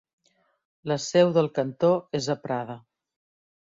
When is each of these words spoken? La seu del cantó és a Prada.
La 0.93 0.97
seu 1.03 1.29
del 1.37 1.49
cantó 1.59 1.93
és 2.21 2.31
a 2.35 2.37
Prada. 2.47 2.79